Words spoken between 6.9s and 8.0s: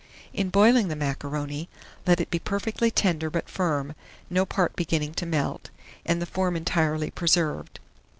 preserved.